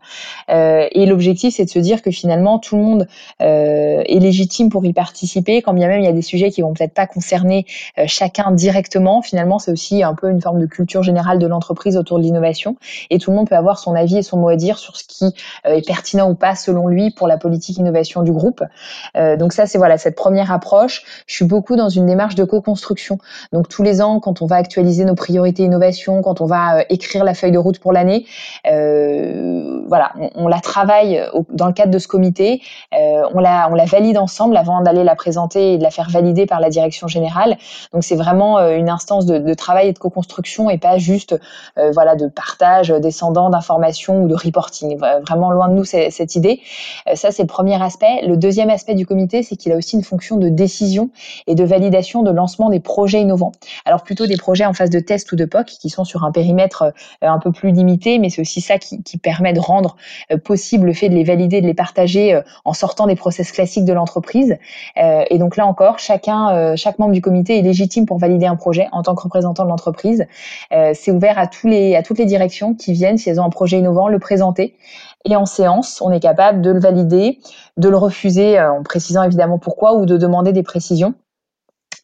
[0.50, 3.08] Euh, et l'objectif, c'est de se dire que finalement, tout le monde
[3.42, 6.62] euh, est légitime pour y participer, quand bien même il y a des sujets qui
[6.62, 7.66] vont peut-être pas concerner
[8.06, 9.22] chacun directement.
[9.22, 12.76] Finalement, c'est aussi un peu une forme de culture générale de l'entreprise autour de l'innovation.
[13.10, 15.04] Et tout le monde peut avoir son avis et son mot à dire sur ce
[15.04, 15.26] qui
[15.66, 18.64] est pertinent ou pas selon lui pour la politique innovation du groupe.
[19.16, 21.04] donc ça, c'est voilà cette première approche.
[21.26, 23.07] Je suis beaucoup dans une démarche de co-construction
[23.54, 26.84] donc tous les ans, quand on va actualiser nos priorités innovation, quand on va euh,
[26.90, 28.26] écrire la feuille de route pour l'année,
[28.70, 33.86] euh, voilà, on, la travaille dans le cadre de ce comité, on la on la
[33.86, 37.58] valide ensemble avant d'aller la présenter et de la faire valider par la direction générale.
[37.94, 41.40] Donc c'est vraiment une instance de, de, travail et de co-construction et pas juste
[41.94, 44.98] voilà de partage descendant d'informations ou de reporting.
[45.26, 46.62] Vraiment loin de nous cette idée.
[47.14, 48.22] ça c'est le premier aspect.
[48.26, 51.10] Le deuxième aspect du comité, c'est qu'il a aussi une fonction de décision
[51.48, 53.52] et de validation de lancement des projets innovants.
[53.86, 56.32] Alors plutôt des projets en phase de test ou de POC qui sont sur un
[56.32, 59.98] périmètre euh, un peu plus limité, mais c'est aussi ça qui, permet de rendre
[60.32, 63.52] euh, possible le fait de les valider, de les partager euh, en sortant des process
[63.52, 64.58] classiques de l'entreprise.
[64.96, 68.88] Et donc là encore, chacun, chaque membre du comité est légitime pour valider un projet
[68.94, 70.26] en tant que représentant de l'entreprise.
[70.72, 73.50] C'est ouvert à tous les à toutes les directions qui viennent si elles ont un
[73.50, 74.76] projet innovant le présenter.
[75.26, 77.40] Et en séance, on est capable de le valider,
[77.76, 81.14] de le refuser en précisant évidemment pourquoi ou de demander des précisions.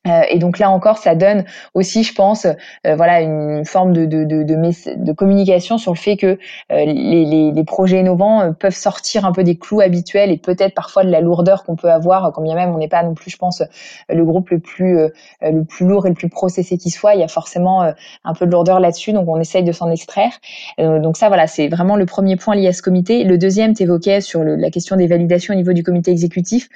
[0.05, 4.05] Euh, et donc là encore, ça donne aussi, je pense, euh, voilà, une forme de,
[4.05, 6.37] de, de, de, communication sur le fait que euh,
[6.69, 11.05] les, les, les, projets innovants peuvent sortir un peu des clous habituels et peut-être parfois
[11.05, 13.37] de la lourdeur qu'on peut avoir, quand bien même on n'est pas non plus, je
[13.37, 13.63] pense,
[14.09, 14.97] le groupe le plus
[15.41, 17.15] le plus lourd et le plus processé qui soit.
[17.15, 17.83] Il y a forcément
[18.23, 20.31] un peu de lourdeur là-dessus, donc on essaye de s'en extraire.
[20.77, 23.23] donc ça, voilà, c'est vraiment le premier point lié à ce comité.
[23.23, 26.69] Le deuxième, tu évoquais sur le, la question des validations au niveau du comité exécutif,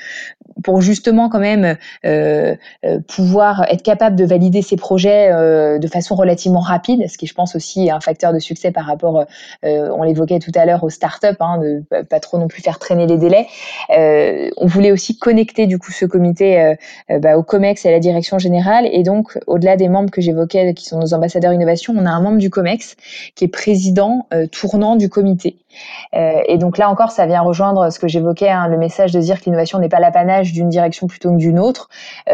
[0.64, 1.78] pour justement quand même
[3.18, 7.34] pouvoir être capable de valider ses projets euh, de façon relativement rapide, ce qui je
[7.34, 9.26] pense aussi est un facteur de succès par rapport,
[9.66, 12.78] euh, on l'évoquait tout à l'heure, aux startups, hein, de pas trop non plus faire
[12.78, 13.48] traîner les délais.
[13.90, 16.76] Euh, on voulait aussi connecter du coup ce comité
[17.10, 20.76] bah, au COMEX et à la direction générale, et donc au-delà des membres que j'évoquais,
[20.76, 22.98] qui sont nos ambassadeurs innovation, on a un membre du COMEX
[23.34, 25.58] qui est président tournant du comité.
[26.14, 29.40] Et donc là encore, ça vient rejoindre ce que j'évoquais, hein, le message de dire
[29.40, 31.90] que l'innovation n'est pas l'apanage d'une direction plutôt que d'une autre.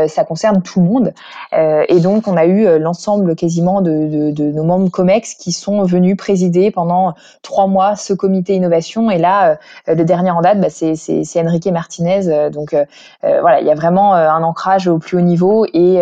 [0.07, 1.13] ça concerne tout le monde.
[1.53, 5.83] Euh, et donc, on a eu euh, l'ensemble quasiment de, nos membres COMEX qui sont
[5.83, 9.09] venus présider pendant trois mois ce comité innovation.
[9.09, 12.49] Et là, euh, le dernier en date, bah, c'est Enrique Martinez.
[12.51, 12.75] Donc,
[13.21, 16.01] voilà, il y a vraiment un ancrage au plus haut niveau et,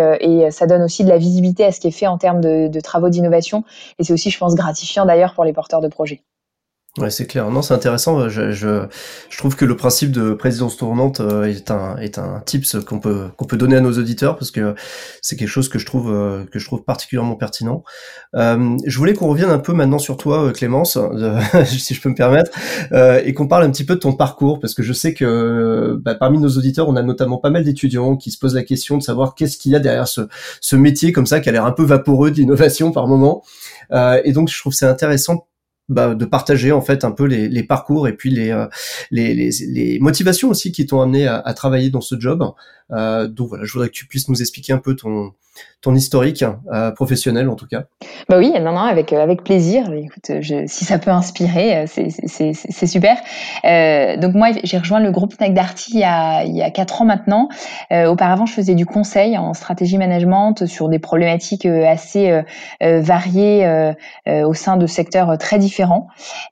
[0.52, 2.80] ça donne aussi de la visibilité à ce qui est fait en termes de, de
[2.80, 3.64] travaux d'innovation.
[4.00, 6.22] Et c'est aussi, je pense, gratifiant d'ailleurs pour les porteurs de projets.
[6.98, 7.50] Ouais, c'est clair.
[7.50, 8.28] Non, c'est intéressant.
[8.28, 8.86] Je, je,
[9.30, 13.00] je, trouve que le principe de présidence tournante euh, est un est un tips qu'on
[13.00, 14.76] peut qu'on peut donner à nos auditeurs parce que
[15.22, 17.86] c'est quelque chose que je trouve euh, que je trouve particulièrement pertinent.
[18.36, 20.98] Euh, je voulais qu'on revienne un peu maintenant sur toi, Clémence,
[21.66, 22.52] si je peux me permettre,
[23.24, 26.16] et qu'on parle un petit peu de ton parcours parce que je sais que bah,
[26.16, 29.04] parmi nos auditeurs, on a notamment pas mal d'étudiants qui se posent la question de
[29.04, 30.28] savoir qu'est-ce qu'il y a derrière ce
[30.60, 33.44] ce métier comme ça qui a l'air un peu vaporeux d'innovation par moment.
[33.94, 35.48] et donc, je trouve c'est intéressant
[35.92, 38.66] bah, de partager en fait un peu les, les parcours et puis les, euh,
[39.12, 42.50] les, les, les, motivations aussi qui t'ont amené à, à, travailler dans ce job.
[42.92, 45.34] Euh, donc voilà, je voudrais que tu puisses nous expliquer un peu ton,
[45.82, 47.84] ton historique euh, professionnel en tout cas.
[48.30, 49.92] Bah oui, non, non, avec euh, avec plaisir.
[49.92, 50.32] Écoute,
[50.68, 53.18] si ça peut inspirer, euh, c'est super.
[54.22, 57.02] Donc moi, j'ai rejoint le groupe Fnac Darty il y a il y a quatre
[57.02, 57.50] ans maintenant.
[57.92, 62.42] Auparavant, je faisais du conseil en stratégie management sur des problématiques assez
[62.82, 63.94] variées
[64.30, 66.08] au sein de secteurs très différents.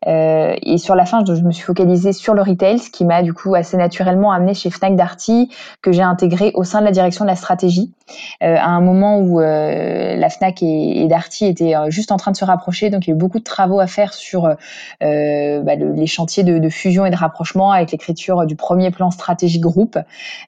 [0.06, 3.22] et sur la fin, je, je me suis focalisée sur le retail, ce qui m'a
[3.22, 5.50] du coup assez naturellement amené chez Fnac Darty,
[5.82, 7.94] que j'ai intégré au sein de la direction de la stratégie.
[8.42, 12.38] à un moment où euh, la Fnac et, Darty étaient euh, juste en train de
[12.38, 14.56] se rapprocher, donc il y a eu beaucoup de travaux à faire sur
[15.04, 19.62] euh, bah, les chantiers de, fusion et de rapprochement avec l'écriture du premier plan stratégique
[19.62, 19.98] groupe,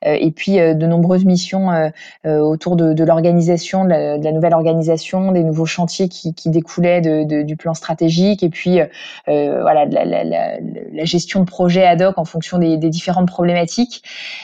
[0.03, 1.91] et puis de nombreuses missions
[2.25, 8.43] autour de, l'organisation, de, la nouvelle organisation, des nouveaux chantiers qui, découlaient du plan stratégique,
[8.43, 8.79] et puis
[9.25, 14.03] voilà la, gestion de projets ad hoc en fonction des, différentes problématiques.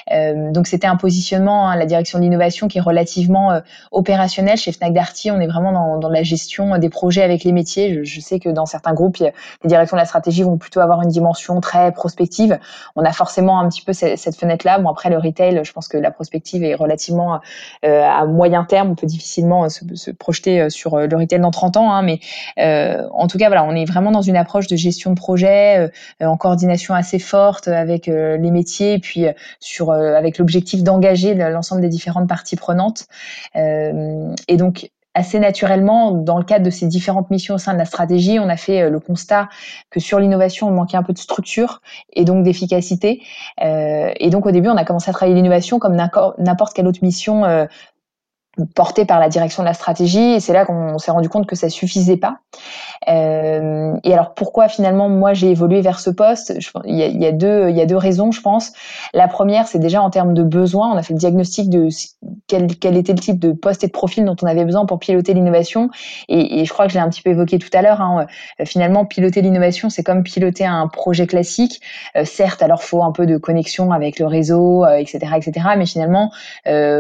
[0.10, 4.58] donc c'était un positionnement, hein, la direction de l'innovation qui est relativement opérationnel.
[4.58, 7.94] Chez Fnac Darty, on est vraiment dans, dans, la gestion des projets avec les métiers.
[7.94, 9.32] Je, je sais que dans certains groupes, les
[9.66, 12.60] directions de la stratégie vont plutôt avoir une dimension très prospective.
[12.96, 14.80] On a forcément un petit peu cette, cette fenêtre-là.
[14.80, 17.40] Bon, après, le retail, je pense que la prospective est relativement
[17.86, 18.92] euh, à moyen terme.
[18.92, 21.92] On peut difficilement euh, se, se projeter euh, sur le retail dans 30 ans.
[21.92, 22.20] Hein, mais
[22.60, 25.92] euh, en tout cas, voilà, on est vraiment dans une approche de gestion de projet
[26.22, 29.26] euh, en coordination assez forte avec les métiers et puis
[29.60, 33.06] sur avec l'objectif d'engager l'ensemble des différentes parties prenantes.
[33.56, 33.77] Euh,
[34.48, 37.86] et donc, assez naturellement, dans le cadre de ces différentes missions au sein de la
[37.86, 39.50] stratégie, on a fait euh, le constat
[39.90, 41.82] que sur l'innovation, on manquait un peu de structure
[42.14, 43.24] et donc d'efficacité.
[43.64, 47.00] Euh, et donc au début, on a commencé à travailler l'innovation comme n'importe quelle autre
[47.02, 47.44] mission
[48.76, 51.56] porté par la direction de la stratégie et c'est là qu'on s'est rendu compte que
[51.56, 52.38] ça suffisait pas.
[53.08, 56.54] Euh, et alors pourquoi finalement moi j'ai évolué vers ce poste?
[56.86, 58.74] Il y, a, deux il y a deux raisons je pense.
[59.14, 61.90] La première c'est déjà en termes de besoins, on a fait le diagnostic de
[62.48, 65.00] quel, quel était le type de poste et de profil dont on avait besoin pour
[65.00, 65.90] piloter l'innovation
[66.28, 68.02] et, je crois que je l'ai un petit peu évoqué tout à l'heure.
[68.02, 68.26] Hein,
[68.60, 71.82] euh, finalement piloter l'innovation c'est comme piloter un projet classique.
[72.16, 76.32] Euh, certes alors faut un peu de connexion avec le réseau etc etc mais finalement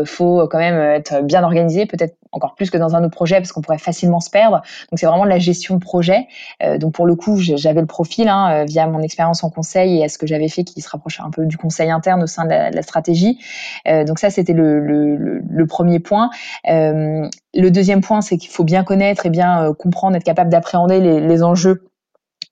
[0.05, 3.51] faut quand même être bien organisé peut-être encore plus que dans un autre projet parce
[3.51, 4.61] qu'on pourrait facilement se perdre.
[4.91, 6.27] Donc c'est vraiment de la gestion de projet.
[6.63, 9.99] Euh, donc pour le coup, j'avais le profil hein, euh, via mon expérience en conseil
[9.99, 12.27] et à ce que j'avais fait qui se rapprochait un peu du conseil interne au
[12.27, 13.39] sein de la, stratégie.
[13.87, 16.29] Euh, donc ça c'était le, premier point.
[16.65, 21.43] Le deuxième point, c'est qu'il faut bien connaître et bien comprendre, être capable d'appréhender les
[21.43, 21.87] enjeux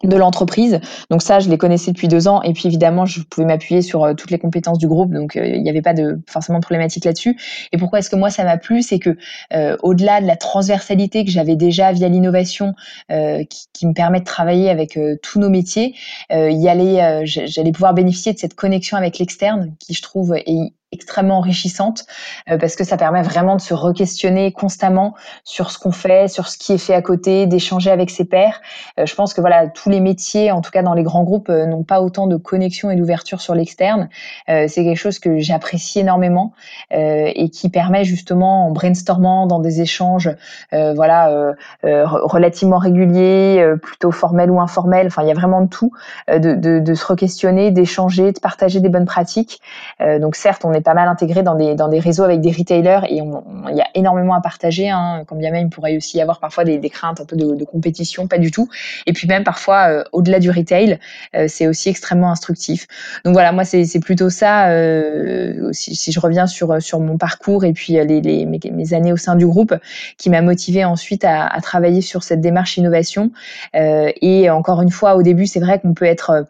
[0.03, 0.79] de l'entreprise.
[1.09, 2.41] Donc ça, je les connaissais depuis deux ans.
[2.41, 5.11] Et puis évidemment, je pouvais m'appuyer sur euh, toutes les compétences du groupe.
[5.11, 7.37] Donc euh, il n'y avait pas de forcément de problématique là-dessus.
[7.71, 9.17] Et pourquoi est-ce que moi ça m'a plu, c'est que
[9.53, 12.73] euh, au-delà de la transversalité que j'avais déjà via l'innovation,
[13.09, 15.95] qui, qui, me permet de travailler avec tous nos métiers,
[16.31, 21.37] y allait, j'allais pouvoir bénéficier de cette connexion avec l'externe, qui je trouve est extrêmement
[21.37, 22.05] enrichissante
[22.49, 26.47] euh, parce que ça permet vraiment de se re-questionner constamment sur ce qu'on fait, sur
[26.47, 28.61] ce qui est fait à côté, d'échanger avec ses pairs.
[28.99, 31.49] Euh, je pense que voilà, tous les métiers, en tout cas dans les grands groupes,
[31.49, 34.09] euh, n'ont pas autant de connexion et d'ouverture sur l'externe.
[34.47, 36.53] c'est quelque chose que j'apprécie énormément
[36.91, 40.29] et qui permet justement en brainstormant dans des échanges,
[40.71, 45.07] voilà, relativement réguliers, plutôt formels ou informels.
[45.07, 45.91] Enfin, il y a vraiment de tout,
[46.27, 49.61] de, de, de se re-questionner, d'échanger, de partager des bonnes pratiques.
[49.99, 53.01] donc certes, on est pas mal intégré dans des, dans des réseaux avec des retailers
[53.09, 54.89] et il y a énormément à partager.
[54.89, 57.65] Hein, quand bien même, il pourrait aussi y avoir parfois des, craintes un peu de,
[57.65, 58.69] compétition, pas du tout.
[59.05, 60.99] Et puis même parfois, euh, au-delà du retail,
[61.35, 62.87] euh, c'est aussi extrêmement instructif.
[63.23, 64.69] Donc voilà, moi c'est plutôt ça.
[64.69, 69.35] Euh, si, je reviens sur sur mon parcours et puis les, mes, années au sein
[69.35, 69.73] du groupe,
[70.17, 73.31] qui m'a motivé ensuite à, à, travailler sur cette démarche innovation.
[73.73, 76.45] et encore une fois, au début, c'est vrai qu'on peut être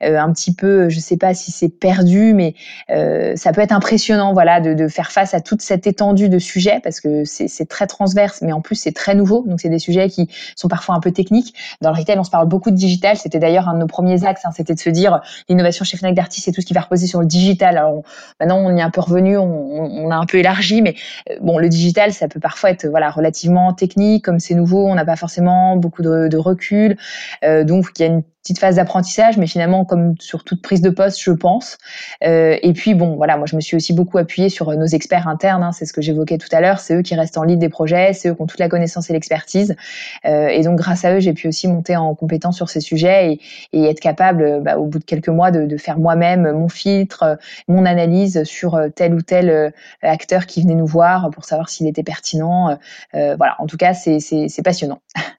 [0.00, 2.54] un petit peu, je sais pas si c'est perdu, mais
[2.88, 6.80] ça peut être impressionnant, voilà, de, de, faire face à toute cette étendue de sujets
[6.82, 9.44] parce que c'est très transverse, mais en plus c'est très nouveau.
[9.46, 11.54] Donc c'est des sujets qui sont parfois un peu techniques.
[11.80, 13.16] Dans le retail, on se parle beaucoup de digital.
[13.16, 14.44] C'était d'ailleurs un de nos premiers axes.
[14.44, 17.06] Hein, C'était de se dire l'innovation chez Fnac Darty, c'est tout ce qui va reposer
[17.06, 17.76] sur le digital.
[17.76, 18.02] Alors
[18.40, 20.94] maintenant, on y est un peu revenu, on, on, a un peu élargi, mais
[21.30, 24.94] euh, bon, le digital, ça peut parfois être voilà relativement technique, comme c'est nouveau, on
[24.94, 26.96] n'a pas forcément beaucoup de, de recul.
[27.44, 28.22] Euh, donc il y a une
[28.56, 31.76] phase d'apprentissage, mais finalement comme sur toute prise de poste, je pense.
[32.24, 35.28] Euh, et puis bon, voilà, moi je me suis aussi beaucoup appuyée sur nos experts
[35.28, 35.62] internes.
[35.62, 36.78] Hein, c'est ce que j'évoquais tout à l'heure.
[36.78, 39.10] C'est eux qui restent en lead des projets, c'est eux qui ont toute la connaissance
[39.10, 39.76] et l'expertise.
[40.24, 43.32] Euh, et donc grâce à eux, j'ai pu aussi monter en compétence sur ces sujets
[43.32, 43.40] et,
[43.72, 47.38] et être capable, bah, au bout de quelques mois, de, de faire moi-même mon filtre,
[47.66, 52.02] mon analyse sur tel ou tel acteur qui venait nous voir pour savoir s'il était
[52.02, 52.78] pertinent.
[53.14, 55.00] Euh, voilà, en tout cas, c'est passionnant.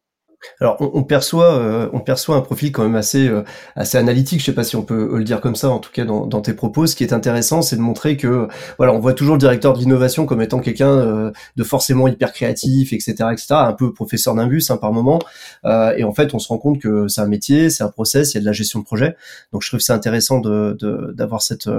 [0.60, 3.44] Alors on, on perçoit, euh, on perçoit un profil quand même assez, euh,
[3.76, 4.40] assez analytique.
[4.40, 6.42] Je sais pas si on peut le dire comme ça, en tout cas dans, dans
[6.42, 6.88] tes propos.
[6.88, 8.48] Ce qui est intéressant, c'est de montrer que,
[8.78, 12.94] voilà, on voit toujours le directeur d'innovation comme étant quelqu'un euh, de forcément hyper créatif,
[12.94, 15.20] etc., etc., un peu professeur d'imbus hein, par moment.
[15.66, 18.36] et en fait, on se rend compte que c'est un métier, c'est un process, il
[18.36, 19.16] y a de la gestion de projet.
[19.54, 20.78] Donc je trouve c'est intéressant de
[21.14, 21.70] d'avoir cette,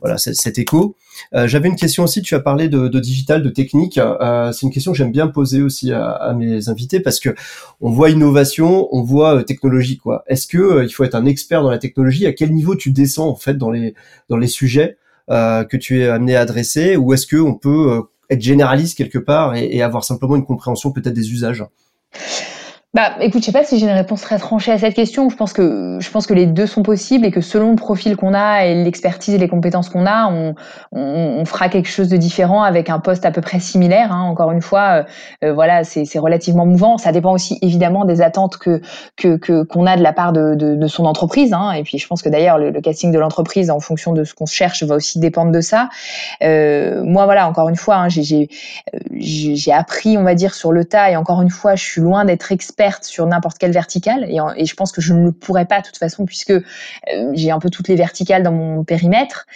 [0.00, 0.96] voilà, cet, écho.
[1.32, 2.22] J'avais une question aussi.
[2.22, 3.94] Tu as parlé de, de digital, de technique.
[4.52, 7.34] c'est une question que j'aime bien poser aussi à, à mes invités parce que
[7.80, 10.24] on voit innovation, on voit euh, technologie quoi.
[10.26, 12.26] Est-ce que euh, il faut être un expert dans la technologie?
[12.26, 13.94] À quel niveau tu descends en fait dans les
[14.28, 14.96] dans les sujets
[15.28, 16.96] euh, que tu es amené à adresser?
[16.96, 21.14] Ou est-ce que on peut être généraliste quelque part et avoir simplement une compréhension peut-être
[21.14, 21.64] des usages?
[22.92, 25.30] Bah, écoute, je sais pas si j'ai une réponse très tranchée à cette question.
[25.30, 28.16] Je pense que je pense que les deux sont possibles et que selon le profil
[28.16, 30.56] qu'on a et l'expertise et les compétences qu'on a, on,
[30.90, 31.00] on,
[31.38, 34.10] on, fera quelque chose de différent avec un poste à peu près similaire.
[34.10, 34.22] Hein.
[34.22, 35.04] Encore une fois, euh,
[35.44, 36.98] euh voilà, c'est relativement mouvant.
[36.98, 38.80] Ça dépend aussi évidemment des attentes que
[39.16, 41.52] que qu'on a de la part de, de, de son entreprise.
[41.52, 41.70] Hein.
[41.70, 44.46] Et puis, je pense que d'ailleurs le, casting de l'entreprise, en fonction de ce qu'on
[44.46, 45.90] cherche, va aussi dépendre de ça.
[46.42, 48.48] Euh, moi, voilà, encore une fois, hein, j'ai
[49.12, 51.12] j'ai appris, on va dire, sur le tas.
[51.12, 54.74] Et encore une fois, je suis loin d'être expert sur n'importe quelle verticale et, je
[54.74, 56.60] pense que je ne le pourrais pas de toute façon puisque euh,
[57.32, 59.46] j'ai un peu toutes les verticales dans mon périmètre.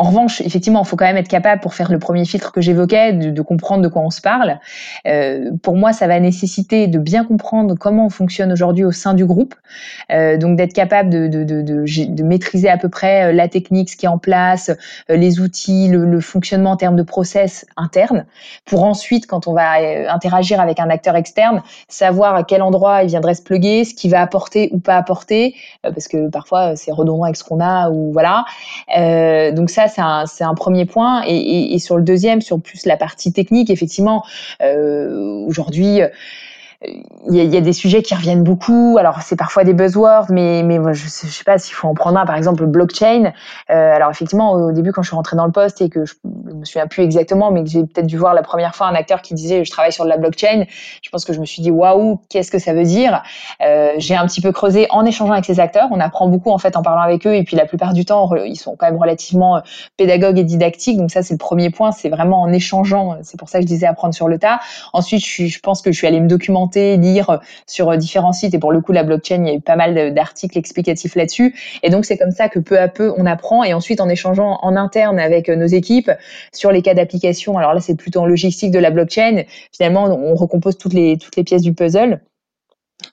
[0.00, 2.52] Euh, en revanche, effectivement, il faut quand même être capable, pour faire le premier filtre
[2.52, 4.58] que j'évoquais, de, comprendre de quoi on se parle.
[5.06, 9.14] Euh, pour moi, ça va nécessiter de bien comprendre comment on fonctionne aujourd'hui au sein
[9.14, 9.54] du groupe,
[10.12, 14.08] euh, donc d'être capable de, maîtriser à peu près euh, la technique, ce qui est
[14.08, 14.70] en place,
[15.10, 18.26] euh, les outils, le, fonctionnement en termes de process interne,
[18.66, 23.02] pour ensuite, quand on va euh, interagir avec un acteur externe, savoir à quel endroit
[23.02, 26.92] il viendrait se plugger, ce qu'il va apporter ou pas apporter, parce que parfois c'est
[26.92, 28.44] redondant avec ce qu'on a ou voilà.
[29.52, 31.22] donc ça, c'est un, premier point.
[31.26, 34.24] Et, sur le deuxième, sur plus la partie technique, effectivement,
[34.62, 36.00] euh, aujourd'hui
[36.82, 38.96] il y, y, a, des sujets qui reviennent beaucoup.
[38.98, 41.94] Alors c'est parfois des buzzwords, mais mais je, sais, je sais pas s'il faut en
[41.94, 42.24] prendre un.
[42.24, 43.32] Par exemple, le blockchain.
[43.68, 46.14] Euh, alors effectivement, au début, quand je suis rentrée dans le poste et que je,
[46.24, 48.94] je me souviens plus exactement, mais que j'ai peut-être dû voir la première fois un
[48.94, 50.64] acteur qui disait je travaille sur de la blockchain.
[51.02, 53.22] Je pense que je me suis dit waouh, qu'est-ce que ça veut dire?
[53.62, 55.88] Euh, J'ai un petit peu creusé en échangeant avec ces acteurs.
[55.90, 58.34] On apprend beaucoup en fait en parlant avec eux, et puis la plupart du temps,
[58.36, 59.60] ils sont quand même relativement euh,
[59.98, 60.96] pédagogues et didactiques.
[60.96, 61.92] Donc ça, c'est le premier point.
[61.92, 63.18] C'est vraiment en échangeant.
[63.22, 64.60] C'est pour ça que je disais apprendre sur le tas.
[64.94, 68.32] Ensuite, je, je pense que je suis allée me documenter lire euh, sur euh, différents
[68.32, 68.54] sites.
[68.54, 71.54] Et pour le coup, la blockchain, il y a eu pas mal d'articles explicatifs là-dessus.
[71.82, 73.64] Et donc, c'est comme ça que peu à peu, on apprend.
[73.64, 76.10] Et ensuite, en échangeant en interne avec euh, nos équipes
[76.52, 79.44] sur les cas d'application, alors là, c'est plutôt en logistique de la blockchain.
[79.72, 82.20] Finalement, on recompose toutes les, toutes les pièces du puzzle.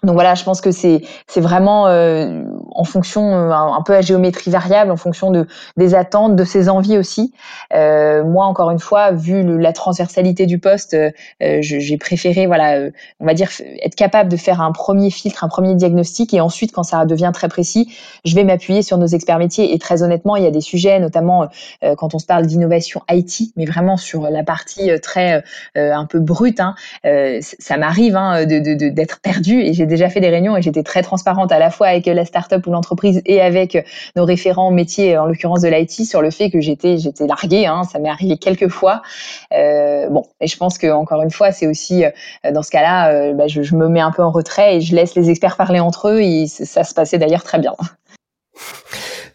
[0.03, 4.01] Donc voilà, je pense que c'est c'est vraiment euh, en fonction euh, un, peu à
[4.01, 7.33] géométrie variable, en fonction de des attentes, de ses envies aussi.
[7.73, 10.95] Euh, moi, encore une fois, vu la transversalité du poste,
[11.39, 13.49] j'ai préféré voilà, on va dire
[13.83, 17.31] être capable de faire un premier filtre, un premier diagnostic, et ensuite, quand ça devient
[17.33, 17.91] très précis,
[18.23, 19.73] je vais m'appuyer sur nos experts métiers.
[19.73, 21.47] Et très honnêtement, il y a des sujets, notamment
[21.97, 25.43] quand on se parle d'innovation IT, mais vraiment sur la partie très
[25.75, 26.59] un peu brute.
[26.59, 26.75] Hein,
[27.41, 31.51] ça m'arrive hein, de d'être perdu et déjà fait des réunions et j'étais très transparente
[31.51, 33.83] à la fois avec la startup ou l'entreprise et avec
[34.15, 37.65] nos référents métiers, en l'occurrence de l'IT, sur le fait que j'étais j'étais larguée.
[37.65, 39.01] Hein, ça m'est arrivé quelques fois.
[39.53, 42.11] Euh, bon, et je pense que encore une fois, c'est aussi euh,
[42.51, 44.95] dans ce cas-là, euh, bah, je, je, me mets un peu en retrait et je
[44.95, 46.21] laisse les experts parler entre eux.
[46.21, 47.73] Et ça se passait d'ailleurs très bien.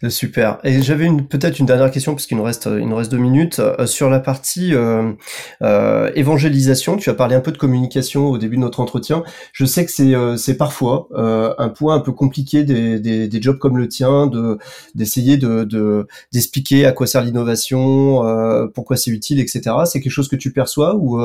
[0.09, 0.59] Super.
[0.65, 3.85] Et j'avais peut-être une dernière question puisqu'il nous reste il nous reste deux minutes euh,
[3.85, 5.13] sur la partie euh,
[5.61, 6.97] euh, évangélisation.
[6.97, 9.23] Tu as parlé un peu de communication au début de notre entretien.
[9.53, 14.27] Je sais que c'est parfois un point un peu compliqué des, jobs comme le tien
[14.27, 14.57] de
[14.95, 19.61] d'essayer de d'expliquer à quoi sert l'innovation, pourquoi c'est utile, etc.
[19.85, 21.19] C'est quelque chose que tu perçois ou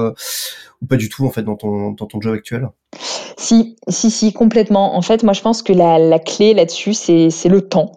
[0.82, 2.68] ou pas du tout en fait dans ton dans ton job actuel?
[3.40, 4.96] Si, si, si, complètement.
[4.96, 7.92] En fait, moi, je pense que la, la clé là-dessus, c'est le temps.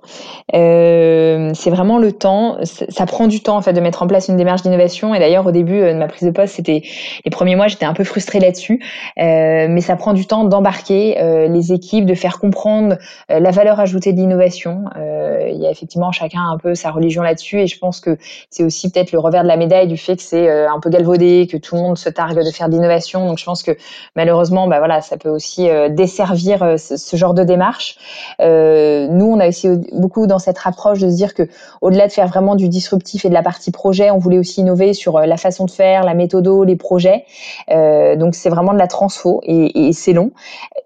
[0.53, 2.57] Euh, c'est vraiment le temps.
[2.63, 5.15] Ça prend du temps en fait de mettre en place une démarche d'innovation.
[5.15, 6.83] Et d'ailleurs, au début euh, de ma prise de poste, c'était
[7.25, 8.83] les premiers mois, j'étais un peu frustrée là-dessus.
[9.17, 11.17] Euh, mais ça prend du temps d'embarquer
[11.49, 12.97] les équipes, de faire comprendre
[13.29, 14.85] la valeur ajoutée de l'innovation.
[14.95, 17.61] il y a effectivement chacun un peu sa religion là-dessus.
[17.61, 18.17] Et je pense que
[18.49, 21.47] c'est aussi peut-être le revers de la médaille du fait que c'est un peu galvaudé,
[21.51, 23.27] que tout le monde se targue de faire d'innovation.
[23.27, 23.77] Donc, je pense que
[24.15, 27.97] malheureusement, bah voilà, ça peut aussi desservir ce, ce, genre de démarche.
[28.39, 31.47] nous, on a aussi beaucoup dans cette approche de se dire que
[31.81, 34.93] au-delà de faire vraiment du disruptif et de la partie projet, on voulait aussi innover
[34.93, 37.25] sur euh, la façon de faire, la méthodo, les projets.
[37.69, 40.31] Euh, donc c'est vraiment de la transfo et, et c'est long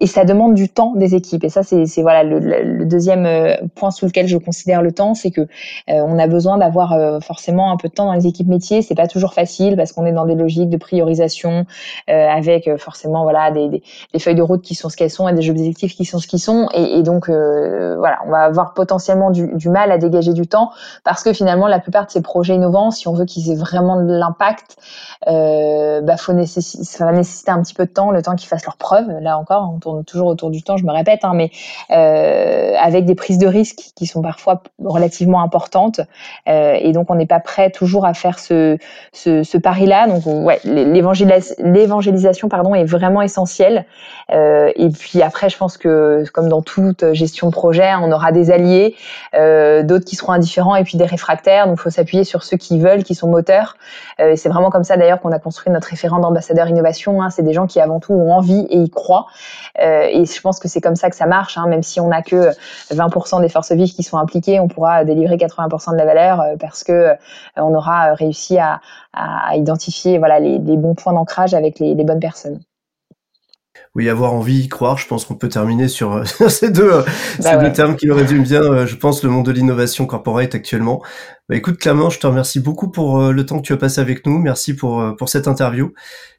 [0.00, 1.44] et ça demande du temps des équipes.
[1.44, 5.14] Et ça c'est voilà le, le, deuxième euh, point sur lequel je considère le temps,
[5.14, 5.46] c'est que euh,
[5.88, 8.82] on a besoin d'avoir euh, forcément un peu de temps dans les équipes métiers.
[8.82, 11.66] C'est pas toujours facile parce qu'on est dans des logiques de priorisation
[12.08, 13.82] avec forcément voilà des,
[14.18, 16.40] feuilles de route qui sont ce qu'elles sont et des objectifs qui sont ce qu'ils
[16.40, 16.68] sont.
[16.74, 20.70] Et, donc voilà, on va avoir potentiellement du, mal à dégager du temps
[21.04, 24.02] parce que finalement la plupart de ces projets innovants, si on veut qu'ils aient vraiment
[24.02, 24.76] de l'impact,
[25.28, 28.64] euh, bah faut ça va nécessiter un petit peu de temps, le temps qu'ils fassent
[28.64, 29.08] leurs preuves.
[29.20, 31.50] Là encore, on tourne toujours autour du temps, je me répète, hein, mais
[31.90, 36.00] euh, avec des prises de risques qui sont parfois relativement importantes,
[36.48, 38.78] euh, et donc on n'est pas prêt toujours à faire ce
[39.58, 40.06] pari-là.
[40.08, 41.54] Donc ouais, l'évangélisation
[42.48, 43.84] pardon est vraiment essentielle.
[44.32, 48.32] Euh, et puis après, je pense que comme dans toute gestion de projet, on aura
[48.32, 48.94] des alliés.
[49.34, 51.66] Euh, d'autres qui seront indifférents et puis des réfractaires.
[51.66, 53.76] Donc, il faut s'appuyer sur ceux qui veulent, qui sont moteurs.
[54.20, 57.22] Euh, c'est vraiment comme ça d'ailleurs qu'on a construit notre référent d'ambassadeur innovation.
[57.22, 57.30] Hein.
[57.30, 59.26] C'est des gens qui avant tout ont envie et y croient.
[59.80, 61.58] Euh, et je pense que c'est comme ça que ça marche.
[61.58, 61.66] Hein.
[61.68, 62.50] Même si on n'a que
[62.92, 66.84] 20% des forces vives qui sont impliquées, on pourra délivrer 80% de la valeur parce
[66.84, 67.10] que
[67.56, 68.80] on aura réussi à,
[69.54, 72.60] identifier voilà les, bons points d'ancrage avec les, les bonnes personnes
[73.96, 74.98] oui, avoir envie, y croire.
[74.98, 77.02] Je pense qu'on peut terminer sur, euh, ces deux, euh,
[77.40, 80.54] bah ces deux termes qui résument bien, euh, je pense, le monde de l'innovation corporate
[80.54, 81.02] actuellement.
[81.48, 84.26] Bah, écoute, Clément, je te remercie beaucoup pour le temps que tu as passé avec
[84.26, 84.38] nous.
[84.38, 85.92] Merci pour, pour cette interview.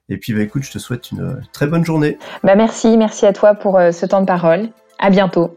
[0.10, 2.18] Et puis, bah, écoute, je te souhaite une très bonne journée.
[2.44, 4.70] Bah, merci, merci à toi pour ce temps de parole.
[5.00, 5.56] À bientôt.